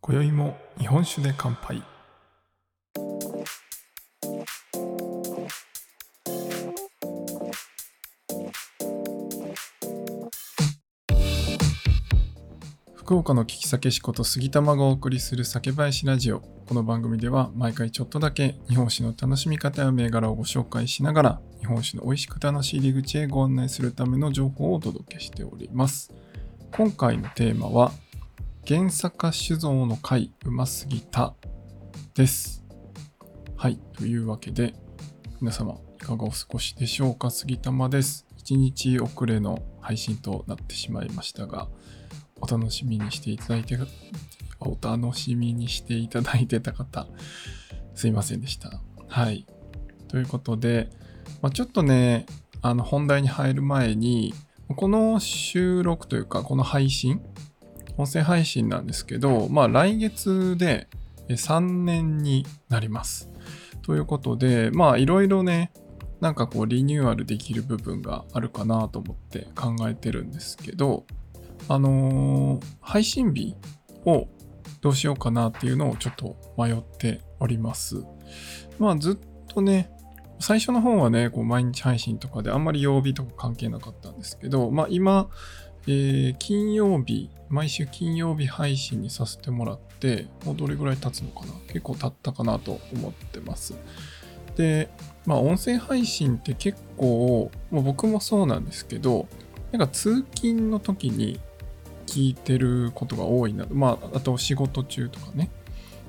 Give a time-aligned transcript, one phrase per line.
[0.00, 1.91] 今宵も日本酒で乾杯。
[13.12, 26.10] 福岡の聞き酒師こと杉玉がお送りする酒林ラジオこの番組では毎回ちょっとだけ日本酒の楽しみ方や銘柄をご紹介しながら日本酒の美味しく楽しい入り口へご案内するための情報をお届けしております
[26.70, 27.92] 今回のテーマは
[28.66, 31.34] 原坂酒造の回うますぎた
[32.14, 32.64] です。
[33.58, 33.78] はい。
[33.92, 34.72] というわけで、
[35.38, 37.30] 皆様いかがお過ごしでしょうか？
[37.30, 38.26] 杉玉です。
[38.38, 41.68] 1日遅れの配信となってしまいましたが、
[42.42, 43.78] お楽しみにしていただいて、
[44.58, 47.06] お楽しみにしていただいてた方、
[47.94, 48.80] すいませんでした。
[49.06, 49.46] はい。
[50.08, 50.90] ということで、
[51.40, 52.26] まあ、ちょっとね、
[52.60, 54.34] あの本題に入る前に、
[54.74, 57.20] この収録というか、この配信、
[57.96, 60.88] 音声配信なんですけど、まあ来月で
[61.28, 63.28] 3年になります。
[63.82, 65.72] ということで、まあいろいろね、
[66.20, 71.04] なんかこうリニューアルできる部分があるかなと思って考えてるんですけど、
[71.68, 73.56] あのー配信日
[74.04, 74.28] を
[74.80, 78.04] どうしようかなっていうのをちょっと迷っております。
[78.78, 79.90] まあずっとね、
[80.40, 85.30] 最初の方はね、こう毎日配信とかであんまり曜日とか関係なかったんですけど、まあ今、
[85.86, 93.74] えー金曜日、毎週金曜日配信にさせてもらって、もうどれぐらい経つのかな結構経ったかなと思ってます。
[94.56, 94.90] で、
[95.24, 99.28] まあ音声配信って結構、もう僕もそうなんですけど、
[99.70, 101.40] なんか通勤の時に
[102.12, 103.66] 聞いてることが多いな。
[103.70, 105.50] まあ、あと仕事中とかね、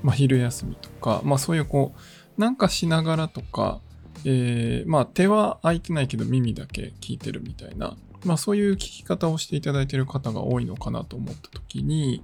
[0.02, 1.94] まあ昼休みとか、まあそういうこ
[2.38, 3.80] う、なんかしながらとか、
[4.26, 12.22] えーまあ手は空いてないけど耳だけ聞いてるみたいな、まあそういう聞き方をしていただいてる方が多いのかなと思った時に、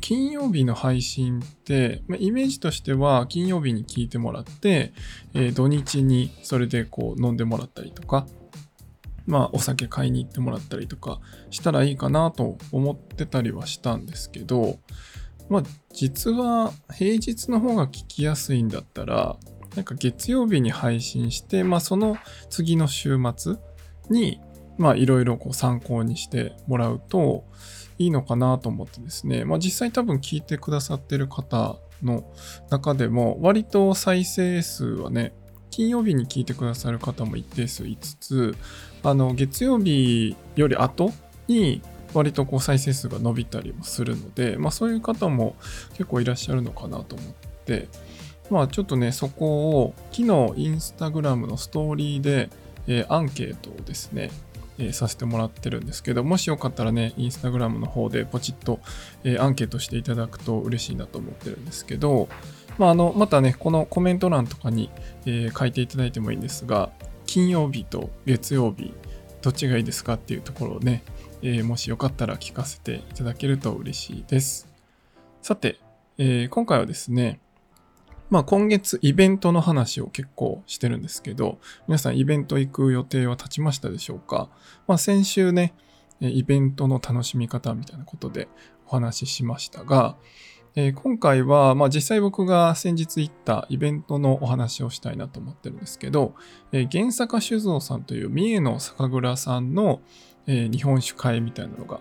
[0.00, 4.94] 金曜日の配信って、まあイメージとしては金曜日に聞いてもらって、
[5.34, 8.26] えー土日にそれでこう飲んでもらったりとか、
[9.26, 14.78] まあお酒買いに行ってもらったりとかしたらいいかなと思ってたりはしたんですけど、
[15.48, 15.62] まあ
[15.92, 19.36] 実は平日の方が聞きやすいんだったら、
[19.76, 22.16] なんか月曜日に配信して、まあその
[22.50, 23.56] 次の週末
[24.10, 24.40] に、
[24.78, 27.44] まあいろいろこう参考にしてもらうと
[27.98, 32.24] いいのかなと思ってですね、まあ実際多分聞いてくださってる方の
[32.70, 35.34] 中でも割と再生数はね、
[35.72, 38.56] 金曜日に聞いてくださる方も一定数いつつ、
[39.02, 41.12] あの月曜日より後
[41.48, 41.82] に
[42.14, 45.56] 割とこう再生数が伸びたりもするので、まあそういう方も
[45.94, 47.34] 結構いらっしゃるのかなと思っ
[47.64, 47.88] て、
[48.50, 52.50] まあちょっとね、そこを昨日インスタグラムのストーリーで、
[52.86, 54.30] えーアンケートをですね、
[54.78, 58.80] えーさせてもらってるんですけど、もしよかったらね、インスタグラムの方でポチッと、
[59.24, 62.28] えーアンケートしていただくと嬉しいなと思ってるんですけど、
[62.78, 64.90] まあ、あの、またね、このコメント欄とかに、
[65.26, 66.90] えー書いていただいてもいいんですが、
[67.26, 68.92] 金曜日と月曜日、
[69.40, 71.02] どっちがいいですかっていうところをね、
[71.42, 74.68] えーもしよかったら聞かせていただけると嬉しいです。
[75.42, 75.78] さて、
[76.18, 77.40] えー今回はですね、
[78.30, 84.48] まあ今月イベントの話を結構してるんですけど、皆さんイベント行く予定は立ちましたでしょうか？
[84.86, 85.74] まあ先週ね、
[86.20, 88.48] イベントの楽しみ方みたいなことで
[88.86, 90.16] お話ししましたが、
[90.74, 96.34] えー今回は、まあ、実際僕が先日行ったイベントのお話をしたいなと思ってるんですけど、
[96.72, 100.00] えー原坂酒造さんという三重の酒蔵さんの、
[100.46, 102.00] えー日本酒会みたいなのが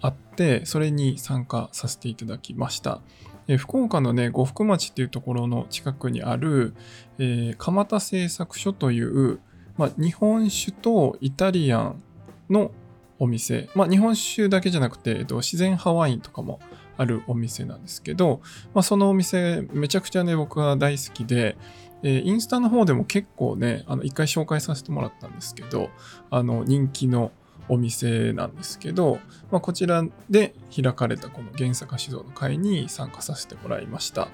[0.00, 3.00] あって、それに参加させていただきました。
[3.48, 6.74] えー福岡のね、呉服町っていうところの近くにある、
[7.18, 9.40] えー蒲田製作所という、
[9.76, 12.02] まあ、日本酒とイタリアン
[12.48, 12.70] の
[13.18, 16.60] お店、まあ、日本酒だけじゃなくて、えっと、自然派ワインとかも
[16.96, 18.40] あるお店なんですけど、
[18.74, 21.56] まあ、そのお店めちゃくちゃね僕は大好きで、
[22.02, 25.90] えーインスタの方でも結構ねあの一回紹介させてもらったんですけど
[26.30, 27.32] あの人気の
[27.68, 29.18] お店なんですけど、
[29.50, 34.28] まあ、こちらで開かれたこの原坂酒造の会に参加させてもらいました。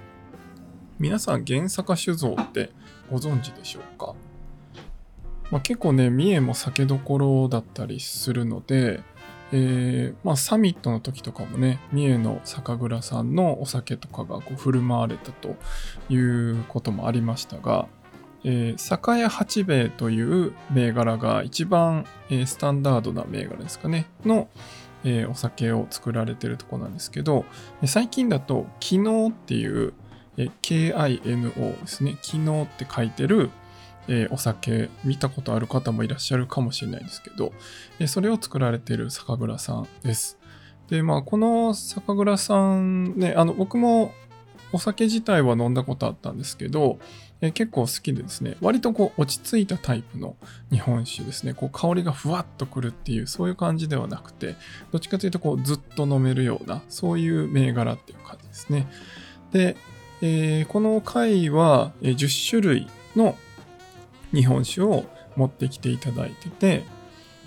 [0.98, 2.70] 皆さん原坂酒造って
[3.10, 4.14] ご存知でしょうか、
[5.50, 9.02] まあ、結構ね三重も酒どころだったりするので
[9.52, 15.56] えーまあ、サミットの時とかもね三重の酒蔵さんのお酒とかがこう振る舞われたと
[16.08, 17.86] いうこともありましたが、
[18.44, 24.48] えー酒屋八兵衛という銘柄が一番、えースタンダードな銘柄ですかねの、
[25.04, 27.44] えー、お酒を作られてるとこなんですけど、
[27.86, 29.92] 最近だと、昨日っていう、
[30.36, 32.16] えー、KINO ですね。
[32.22, 33.50] 昨日って書いてる、
[34.08, 37.52] えー、お酒見たことある方もいらっしゃるかもしれないですけど、
[37.98, 40.38] えー、それを作られている酒蔵さんです。
[40.88, 44.12] で、まあ、この酒蔵さんね、あの、僕も
[44.72, 46.98] お酒自体は飲んだことあったんですけど、
[47.40, 50.36] えー、結構好きでですね、割とこう落ち着いたタイプの
[50.70, 54.56] 日本酒ですね、こう香りがふわっとくるっていう、そういう感じではなくて、
[54.90, 58.86] どっちかというとこうずっと飲めるような、そういう銘柄っていう感じですね。
[59.52, 59.76] で、
[60.22, 63.36] えー、この回は10種類の
[64.34, 65.04] 日本酒を
[65.36, 66.84] 持ってきていただいてて、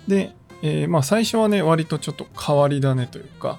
[0.08, 3.58] で、えー、まあ最初はね、割とちょっと変わり種というか、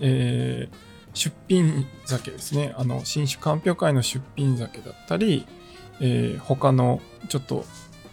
[0.00, 0.76] えー、
[1.14, 2.74] 出品酒ですね。
[2.76, 5.46] あの、新酒鑑評会の出品酒だったり、
[6.00, 7.64] えー、他のちょっと、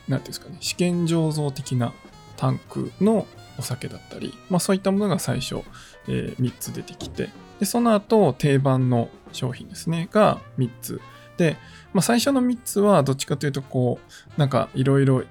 [0.07, 1.93] なんていうんですかね、試験醸造的な
[2.37, 5.61] タンクのお酒だったり、まあそういったものが最初、
[6.07, 7.29] えー、3つ出てきて、
[7.59, 11.01] で、その後定番の商品ですね、が3つ。
[11.37, 11.57] で、
[11.93, 13.99] まあ最初の3つはどっちかというと、こ
[14.37, 15.23] う、なんかいろいろ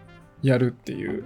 [0.42, 1.24] やるっていう、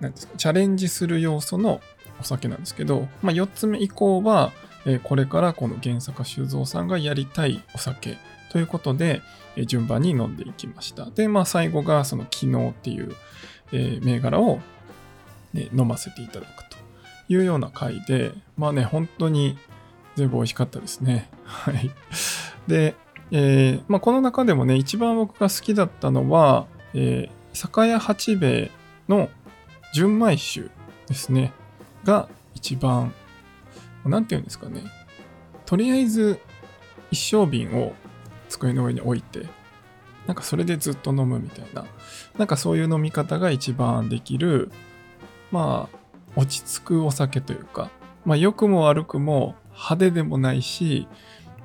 [0.00, 1.80] なんですか、チャレンジする要素の
[2.20, 4.52] お酒なんですけど、まあ4つ目以降は、
[4.84, 8.18] え、これからこの原坂修造さんがやりたいお酒
[8.50, 9.22] ということで、
[9.56, 11.10] え、順番に飲んでいきました。
[11.10, 13.14] で、まあ最後がその昨日っていう、
[13.72, 14.60] え、銘柄を、
[15.52, 16.76] ね、飲ませていただくと
[17.28, 19.58] いうような回で、まあね、本当に
[20.16, 21.28] 全部美味しかったですね。
[21.44, 21.90] はい。
[22.66, 22.94] で、
[23.32, 28.70] えーまあ、この中でもね、一番僕が好きだったのは、えー、酒屋八兵衛
[29.08, 29.28] の
[29.94, 30.68] 純米酒
[31.08, 31.52] ですね。
[32.04, 33.12] が一番
[34.04, 34.82] なんて言うんですかね。
[35.66, 36.40] とりあえず、
[37.10, 37.94] 一升瓶を
[38.48, 39.46] 机の上に置いて、
[40.26, 41.84] なんかそれでずっと飲むみたいな、
[42.36, 44.70] なんかそういう飲み方が一番できる、
[45.50, 45.98] まあ、
[46.36, 47.90] 落ち着くお酒というか、
[48.24, 51.06] まあ、良くも悪くも派手でもないし、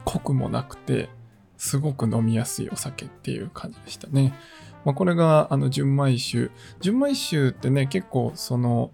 [0.05, 1.09] 濃くもなくて、
[1.57, 4.33] すごく飲みやすいお酒っていう感じでしたね。
[4.85, 6.51] まあ、これが、あの、純米酒。
[6.79, 8.91] 純米酒ってね、結構その、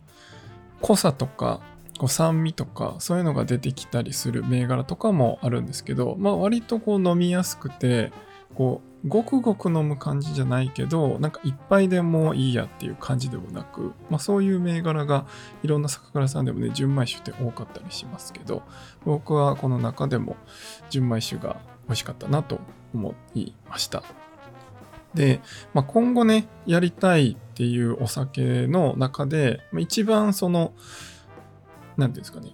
[0.81, 1.61] 濃さとか
[1.97, 8.11] こう酸味とかそういうのが出てきたりする銘柄とかもあるんですけど、まあ、割とこう飲みやすくて
[8.55, 15.25] こうごくごく飲む感じじゃないけどなんか一杯でもいいやっていう感じでもなく、まあ、そういう銘柄が
[15.61, 18.63] いろんな酒蔵さんでもね純米酒って多かったりしますけど
[19.05, 20.37] 僕はこの中でも
[20.89, 21.57] 純米酒が
[21.87, 22.59] 美味しかったなと
[22.93, 24.03] 思いました
[25.13, 25.41] で、
[25.73, 30.73] まあ、今後ねやりたいっていうお酒の中で一番その
[31.97, 32.51] 何ていうんですかね、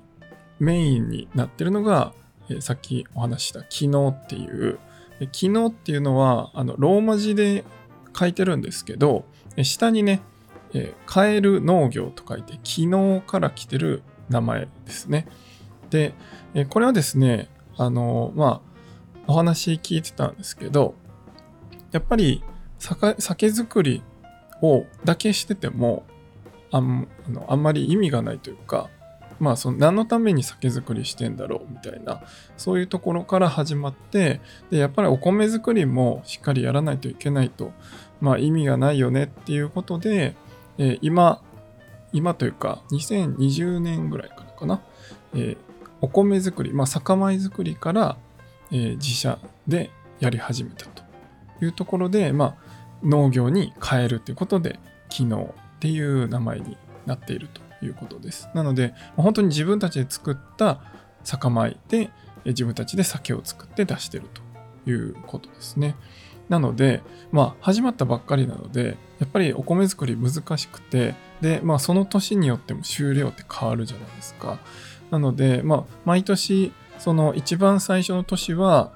[0.59, 2.13] メインになってるのが、
[2.49, 4.79] え、さっきお話した昨日っていう、
[5.19, 7.63] 昨日っていうのは、あの、ローマ字で
[8.17, 9.25] 書いてるんですけど、
[9.61, 10.21] 下にね、
[10.73, 15.27] えー、カエル農業と書いて、昨日から来てる名前ですね。
[15.89, 16.13] で、
[16.53, 18.68] え、これはですね、あの、まあ、
[19.29, 20.95] お話聞いてたんですけど、
[21.91, 22.43] やっぱり
[22.79, 24.01] 酒酒造り
[24.63, 26.03] をだけしてても
[26.71, 28.89] あんあのあんまり意味がないというか、
[29.39, 32.23] まあその何のために酒造りしてんだろうみたいな
[32.57, 34.41] そういうところから始まって
[34.71, 37.71] でやっぱりお米作りもしっかりやらないといけないと
[38.21, 40.35] まあ意味がないよねっていうことで、
[40.79, 41.39] えー、今
[42.13, 44.81] 今というか2020年ぐらいからかな、
[45.35, 45.57] えー、
[46.01, 48.17] お米作りまあ酒米作りから、
[48.71, 51.03] え、自社でやり始めたと
[51.61, 52.55] いうところでまあ
[53.03, 58.49] 農業に変えるということで機能っていう名前になっているということです。
[58.53, 60.81] なので、本当に自分たちで作った
[61.23, 62.09] 酒米で
[62.45, 64.25] 自分たちで酒を作って出してる
[64.85, 65.95] ということですね。
[66.49, 74.59] なので、まあ、始まったばっかりなので、やっぱりお米作り難しくて、で、まあ、その年によっても収量って変わるじゃないですか。
[75.11, 78.91] なので、まあ、毎年、その一番最初の年は、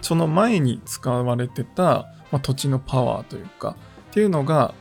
[0.00, 3.76] その前に使われてた、まあ、土地のパワーというか、
[4.10, 4.74] っていうのが、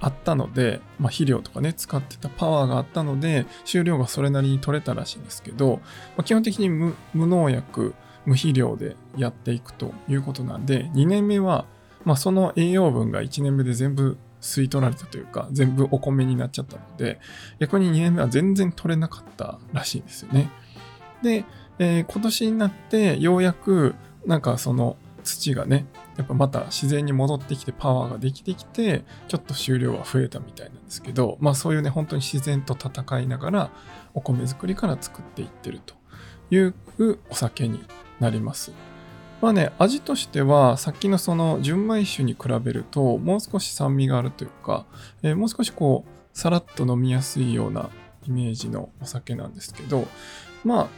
[0.00, 5.80] あったので、まあ、肥料とかね、使ってたパワーがあったので、収量がそれなりに取れたらしいんですけど、
[6.16, 7.94] まあ、基本的に無農薬、
[8.24, 11.66] 無肥料でやっていくということなんで、2年目は、
[12.04, 17.20] まあ、その栄養分が1年目で全部吸い取られたというか、全部お米になっちゃったので、
[17.58, 20.50] 逆に2年目は全然取れなかったらしいんですよね。
[21.22, 21.44] で、
[21.78, 23.94] え、今年になってようやく
[24.26, 25.86] なんかその土がね、
[26.16, 33.70] やっぱまた自然に戻ってきてパワーができてきて、ちょっと収量は増えたみたいなんですけど、まあそういうね、本当に自然と戦いながら
[34.14, 35.94] お米作りから作っていってると
[36.50, 36.74] いう
[37.30, 37.84] お酒に
[38.20, 38.72] なります。
[39.40, 44.86] まあね、味としては、さっきのその純米酒に比べると、もう少し酸味があるというか、
[45.24, 47.90] えー、もう少しこう、さらっと飲みやすいような
[48.24, 50.06] イメージのお酒なんですけど、
[50.64, 50.88] まあ、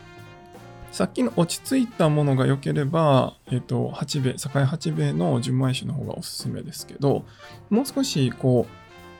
[0.94, 7.24] さっきの落ち着いたものが良ければ、えっ、と、八兵衛、栄八兵衛の純米酒の方がおすすめですけど、
[7.68, 8.68] もう少し、こ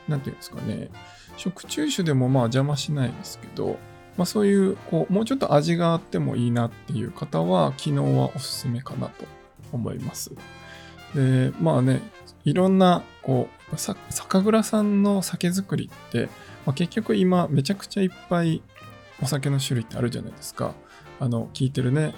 [0.07, 0.89] う、なんていうんですかね、
[1.35, 3.77] 食中酒でもまあ邪魔しないですけど、
[4.15, 9.25] まあそういう、こう、もうちょっと味があってもいいなっていう方は、昨日はおすすめかなと
[9.73, 10.31] 思います。
[11.13, 11.99] で、まあね、
[12.45, 16.29] いろんな、こう、酒蔵さんの酒造りって、
[16.65, 18.61] まあ、結局今めちゃくちゃいっぱい
[19.21, 20.73] お酒の種類ってあるじゃないですか。
[21.19, 22.13] あの、聞いてるね、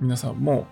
[0.00, 0.66] 皆さんも、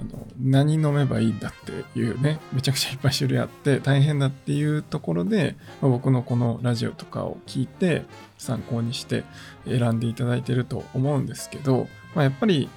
[0.00, 8.04] あの何飲めばいいんだっていうね、めちゃくちゃいっぱい種類あって大変だっていうところで、まあ、僕のこのラジオとかを聞いて
[8.38, 9.24] 参考にして
[9.66, 12.68] 選んでいただいてると思うんですけど、まあ、やっぱり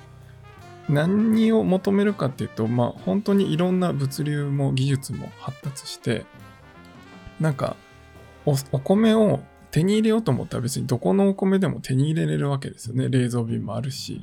[0.89, 6.25] 何を求めるかっていうと、まあ本当にいろんな物流も技術も発達して、
[7.39, 7.75] なんか
[8.45, 13.09] お米を手に入れようと思ったら別にどこのお米でも手に入れれるわけですよね。
[13.09, 14.21] 冷蔵瓶もあるし。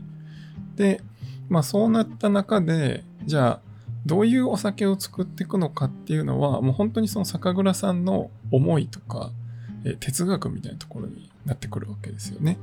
[0.76, 1.02] で、
[1.48, 3.68] まあそうなった中で、じゃあ
[4.06, 9.30] どういうお酒を作っていくのかっていうのは、もう本当にその酒蔵さんの思いとか、
[9.84, 12.58] え哲学みたいなところになってくるわけですよね。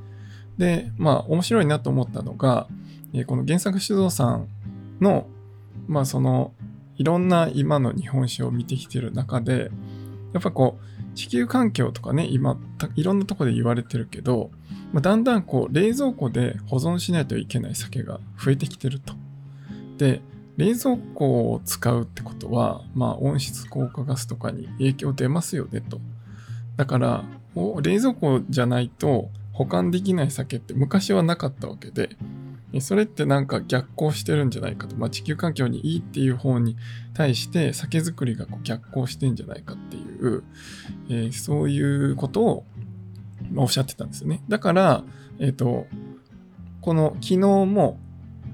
[0.58, 2.68] で、まあ面白いなと思ったのが、
[3.12, 4.48] えこの原作酒造さん
[5.00, 5.26] の、
[5.88, 6.52] まあその、
[6.96, 9.70] いろんな今の日本酒を見てきてる中で、
[10.32, 12.56] やっぱこう、地球環境とかね、今、
[12.94, 14.50] いろんなとこで言われてるけど、
[14.92, 19.14] まあ、だんだんこう、冷蔵庫で保存しないといけない酒が増えてきてると。
[19.98, 20.20] で、
[20.56, 26.00] 冷蔵庫を使うってことは、まあ、温室効果ガスとかに影響出ますよねと。
[26.76, 27.24] だから、
[27.82, 32.10] 冷蔵庫じゃないと保管できない酒って昔はなかったわけで、
[32.80, 36.76] それってなんか逆行してるんじゃないかと、まあ、地球環境にいいっていう方に
[37.14, 40.42] 対して酒造りがこう逆行してんじゃないかっていう、
[41.08, 42.64] えー、そういうことを
[43.56, 44.42] おっしゃってたんですよね。
[44.48, 45.04] だから、
[45.38, 45.86] えっ、ー、と、
[46.80, 47.98] この昨日も、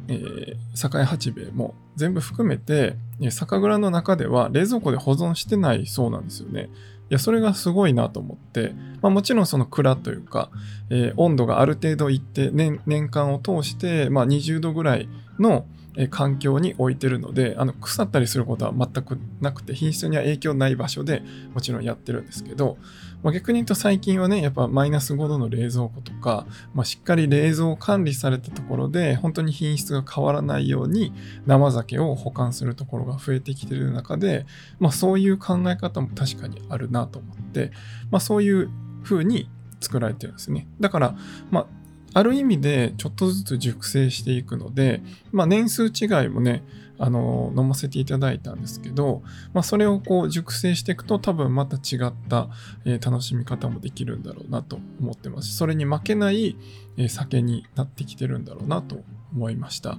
[0.09, 2.97] えー、栄八兵衛も全部含めて、
[3.31, 6.71] 酒蔵の中では冷蔵庫で保存してないそうなんですよね。
[7.13, 10.51] や、それがすごいなと思って、まあ、もちろんその蔵というか、
[10.91, 15.67] えー、温度がある程度いって年、年間を通して、まあ、20度ぐらいの
[16.09, 22.79] 環境に置いてるので、あの腐ったりすることは全くなくて、品質には影響ない場所でもちろんやってるんですけど、
[23.23, 31.13] まあ、逆に言うと最近はね、やっぱマイナス5度の冷蔵庫とか、まあ、しっかり冷蔵管理されたところで、本当に品質が変わらないように
[31.47, 34.47] 生酒を保管するところが増えてきてる中で、
[34.79, 37.71] まあ、そういう考え方も確かにあるなと思って、
[38.11, 38.71] まあ、そういう
[39.05, 39.49] 風に
[39.81, 40.69] 作られてるんですね。
[40.81, 41.17] だから、
[41.51, 41.82] まあ
[42.15, 46.63] ある意味でちょっとずつ熟成していくので、まあ、年数違いもね、
[46.99, 52.49] あの飲ませていただいたんですけど、まあ、それをこう熟成していくと多分また違った、
[52.85, 56.57] えー、楽しみ方もできるんだろうなと思ってますそれに負けない、
[56.97, 59.03] えー、酒になってきてるんだろうなと
[59.35, 59.99] 思いました。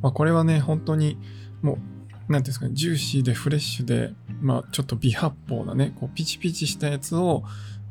[0.00, 1.18] まあ、これはね、本当に
[1.60, 1.78] もう
[2.28, 7.44] 何ていうんですかね、ジューシーでフレッシュで、まあ、ちょっと微発泡なね、こうピチピチしたやつを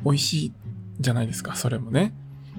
[0.03, 0.53] 美味しい
[0.99, 2.13] じゃないですか、それもね。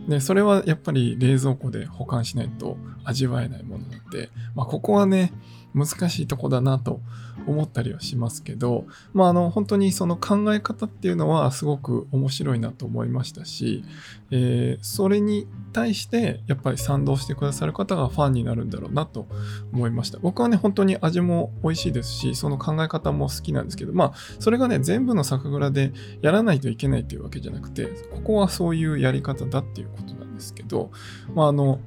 [0.09, 5.32] で、それはやっぱり冷蔵庫で保管しないと味わえないものなんで、まあ、ここはね、
[5.75, 7.00] 難しいとこだなと
[7.46, 13.84] 思ったりはしますけど、まあ、あの、本当にその考え方っていうのはすごく面白いなと思いましたし、
[14.30, 19.26] えー、それに対してやっぱり賛同してくださる方がファンになるんだろうなと
[19.72, 20.18] 思いました。
[20.18, 30.90] 僕はね、本当に味も美味しいですし、その考え方も好きなんですけど、まあ、それがね、全部の酒蔵でやらないといけないっていうわけじゃなくて、ここはそういうやり方だっていうことなんですけど、
[31.34, 31.80] まあ、あの、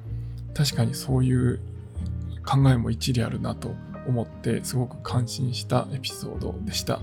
[0.54, 1.60] 確かにそういう
[2.46, 3.74] 考えも一理あるなと
[4.06, 7.00] 思ってすごく感心したエピソードでした。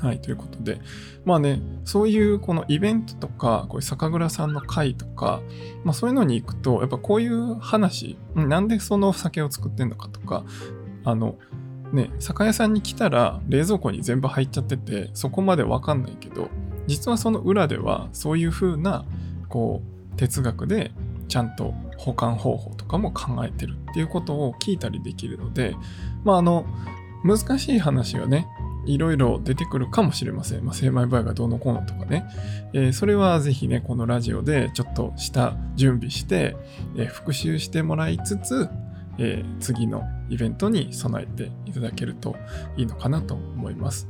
[0.00, 0.80] はい、ということで、
[1.26, 5.42] まあね、そういうこのイベントとか、こういう酒蔵さんの会とか、
[5.84, 10.44] まあそういうのに行くと、やっぱこういう話、なんでその酒を作ってんのかとか、
[11.04, 11.36] あの、
[11.92, 16.48] ね、酒屋さんに来たら冷蔵庫に全部入っちゃってて、そこまでわかんないけど、
[16.86, 19.04] 実はその裏ではそういう風な、
[19.48, 20.92] こう、哲学で
[21.30, 25.76] ちゃんと保管方法とかも考えてるっていうことを聞いたりできるので、
[26.24, 26.66] まあ、あの、
[27.24, 28.48] 難しい話がね、
[28.86, 30.64] いろいろ出てくるかもしれません。
[30.64, 32.24] まあ、精米場合がどうのこうのとかね。
[32.72, 36.56] えー、それはぜひね、このラジオでちょっとした準備して、
[36.96, 38.68] えー、復習してもらいつつ、
[39.18, 42.36] えー、次のイベントに備えていただけると
[42.76, 44.08] いいのかなと思います。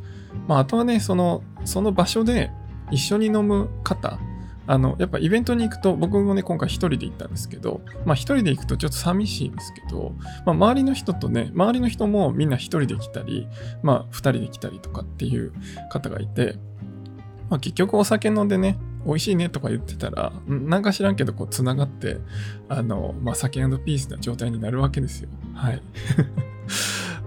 [0.49, 2.50] まあ、あとはね、その、その場所で
[2.91, 4.19] 一緒に飲む方
[4.67, 10.14] あの、やっぱイベントに行くと、僕もね、今回一人で行ったんですけど、まあ一人で行くとちょっと寂しいんですけど、
[10.47, 13.49] まあ周りの人とね、周りの人もみんな一人で来たり、
[13.83, 15.52] まあ二人で来たりとかっていう
[15.90, 16.59] 方がいて、
[17.49, 22.19] まあ結局お酒飲んでね、美味しいねとか言ってたら、なんか知らんけど、こう、つながって、
[22.69, 25.29] あの、まあ、酒ピースな状態になるわけですよ。
[25.55, 25.83] はい。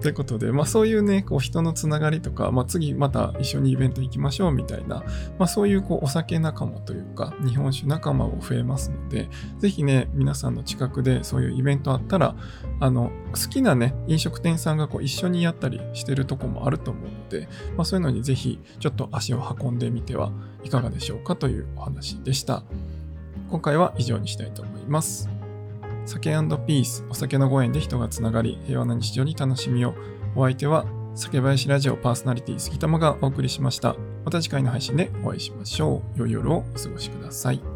[0.04, 5.02] ということで、まあそういうね、こう人のつながりとか、まあ次また一緒にイベント行きましょうみたいな、
[5.40, 9.30] まあそういうこうお酒仲間というか、日本酒仲間も増えますので、
[9.60, 12.36] ぜひね、皆さんの近くでそういうイベントあったら、
[12.82, 20.34] あの、好きなね、飲食店さんがこう一緒にやったりしてるとこもあると思うので、まあそういうのにぜひちょっと足を運んでみては
[20.66, 22.64] いかがでしょうかというお話でした。
[23.50, 25.33] 今回は以上にしたいと思います。
[26.06, 26.32] 酒
[26.68, 29.94] ピース、お酒のご縁で人がつながり、平和な日常に楽しみを。
[30.36, 33.96] お相手は、酒林ラジオパーソナリティ杉玉がお送りしました。
[34.26, 36.20] また次回の配信でお会いしましょう。
[36.20, 37.73] 良い夜をお過ごしください。